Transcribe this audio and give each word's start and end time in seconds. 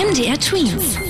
MDR 0.00 0.38
Twins. 0.38 1.09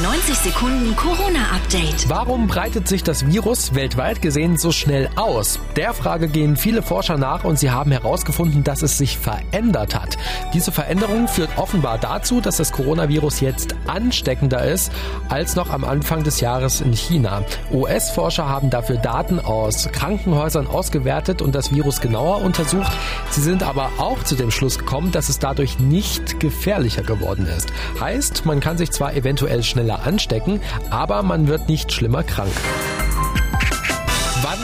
Dein 0.00 0.12
90 0.12 0.34
Sekunden 0.36 0.96
Corona-Update. 0.96 2.08
Warum 2.08 2.46
breitet 2.46 2.88
sich 2.88 3.02
das 3.02 3.26
Virus 3.26 3.74
weltweit 3.74 4.22
gesehen 4.22 4.56
so 4.56 4.72
schnell 4.72 5.10
aus? 5.16 5.58
Der 5.76 5.92
Frage 5.92 6.28
gehen 6.28 6.56
viele 6.56 6.82
Forscher 6.82 7.18
nach 7.18 7.44
und 7.44 7.58
sie 7.58 7.70
haben 7.70 7.90
herausgefunden, 7.90 8.64
dass 8.64 8.82
es 8.82 8.96
sich 8.96 9.18
verändert 9.18 9.94
hat. 9.94 10.16
Diese 10.54 10.72
Veränderung 10.72 11.28
führt 11.28 11.50
offenbar 11.58 11.98
dazu, 11.98 12.40
dass 12.40 12.56
das 12.56 12.72
Coronavirus 12.72 13.40
jetzt 13.40 13.74
ansteckender 13.86 14.64
ist 14.64 14.90
als 15.28 15.54
noch 15.54 15.70
am 15.70 15.84
Anfang 15.84 16.22
des 16.22 16.40
Jahres 16.40 16.80
in 16.80 16.94
China. 16.94 17.44
US-Forscher 17.72 18.48
haben 18.48 18.70
dafür 18.70 18.96
Daten 18.96 19.38
aus 19.38 19.88
Krankenhäusern 19.92 20.66
ausgewertet 20.66 21.42
und 21.42 21.54
das 21.54 21.74
Virus 21.74 22.00
genauer 22.00 22.40
untersucht. 22.42 22.92
Sie 23.30 23.42
sind 23.42 23.62
aber 23.62 23.90
auch 23.98 24.22
zu 24.22 24.34
dem 24.34 24.50
Schluss 24.50 24.78
gekommen, 24.78 25.12
dass 25.12 25.28
es 25.28 25.38
dadurch 25.38 25.78
nicht 25.78 26.40
gefährlicher 26.40 27.02
geworden 27.02 27.46
ist. 27.46 27.70
Heißt, 28.00 28.46
man 28.46 28.60
kann 28.60 28.78
sich 28.78 28.92
zwar 28.92 29.14
eventuell 29.14 29.62
schneller 29.62 29.89
anstecken, 29.96 30.60
aber 30.90 31.22
man 31.22 31.48
wird 31.48 31.68
nicht 31.68 31.92
schlimmer 31.92 32.22
krank. 32.22 32.52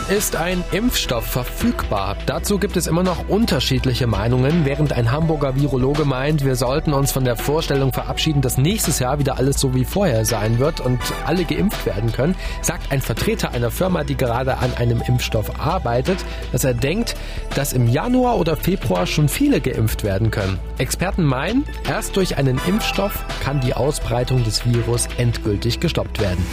Ist 0.08 0.36
ein 0.36 0.62
Impfstoff 0.70 1.26
verfügbar? 1.26 2.16
Dazu 2.26 2.60
gibt 2.60 2.76
es 2.76 2.86
immer 2.86 3.02
noch 3.02 3.28
unterschiedliche 3.28 4.06
Meinungen, 4.06 4.64
während 4.64 4.92
ein 4.92 5.10
Hamburger 5.10 5.56
Virologe 5.56 6.04
meint, 6.04 6.44
wir 6.44 6.54
sollten 6.54 6.92
uns 6.92 7.10
von 7.10 7.24
der 7.24 7.34
Vorstellung 7.34 7.92
verabschieden, 7.92 8.40
dass 8.40 8.56
nächstes 8.56 9.00
Jahr 9.00 9.18
wieder 9.18 9.36
alles 9.36 9.58
so 9.58 9.74
wie 9.74 9.84
vorher 9.84 10.24
sein 10.24 10.60
wird 10.60 10.80
und 10.80 11.00
alle 11.26 11.44
geimpft 11.44 11.86
werden 11.86 12.12
können, 12.12 12.36
sagt 12.62 12.92
ein 12.92 13.00
Vertreter 13.00 13.50
einer 13.50 13.72
Firma, 13.72 14.04
die 14.04 14.16
gerade 14.16 14.58
an 14.58 14.72
einem 14.74 15.02
Impfstoff 15.02 15.58
arbeitet, 15.58 16.24
dass 16.52 16.62
er 16.62 16.74
denkt, 16.74 17.16
dass 17.56 17.72
im 17.72 17.88
Januar 17.88 18.38
oder 18.38 18.56
Februar 18.56 19.06
schon 19.06 19.28
viele 19.28 19.60
geimpft 19.60 20.04
werden 20.04 20.30
können. 20.30 20.60
Experten 20.78 21.24
meinen, 21.24 21.64
erst 21.90 22.14
durch 22.14 22.36
einen 22.36 22.60
Impfstoff 22.68 23.24
kann 23.42 23.60
die 23.60 23.74
Ausbreitung 23.74 24.44
des 24.44 24.64
Virus 24.66 25.08
endgültig 25.18 25.80
gestoppt 25.80 26.20
werden. 26.20 26.46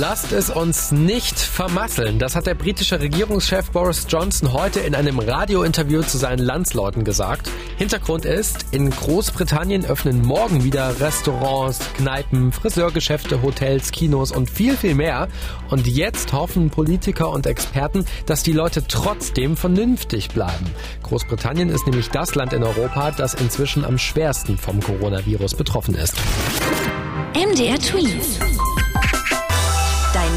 Lasst 0.00 0.32
es 0.32 0.50
uns 0.50 0.90
nicht 0.90 1.38
vermasseln. 1.38 2.18
Das 2.18 2.34
hat 2.34 2.46
der 2.46 2.56
britische 2.56 2.98
Regierungschef 2.98 3.70
Boris 3.70 4.06
Johnson 4.08 4.52
heute 4.52 4.80
in 4.80 4.92
einem 4.96 5.20
Radiointerview 5.20 6.02
zu 6.02 6.18
seinen 6.18 6.40
Landsleuten 6.40 7.04
gesagt. 7.04 7.48
Hintergrund 7.76 8.24
ist, 8.24 8.66
in 8.72 8.90
Großbritannien 8.90 9.84
öffnen 9.84 10.22
morgen 10.22 10.64
wieder 10.64 10.98
Restaurants, 10.98 11.78
Kneipen, 11.96 12.50
Friseurgeschäfte, 12.50 13.40
Hotels, 13.42 13.92
Kinos 13.92 14.32
und 14.32 14.50
viel, 14.50 14.76
viel 14.76 14.96
mehr. 14.96 15.28
Und 15.70 15.86
jetzt 15.86 16.32
hoffen 16.32 16.70
Politiker 16.70 17.30
und 17.30 17.46
Experten, 17.46 18.04
dass 18.26 18.42
die 18.42 18.52
Leute 18.52 18.88
trotzdem 18.88 19.56
vernünftig 19.56 20.30
bleiben. 20.30 20.66
Großbritannien 21.04 21.68
ist 21.68 21.86
nämlich 21.86 22.08
das 22.08 22.34
Land 22.34 22.52
in 22.52 22.64
Europa, 22.64 23.12
das 23.12 23.34
inzwischen 23.34 23.84
am 23.84 23.98
schwersten 23.98 24.58
vom 24.58 24.80
Coronavirus 24.80 25.54
betroffen 25.54 25.94
ist. 25.94 26.16
MDR 27.36 27.78
Twins. 27.78 28.40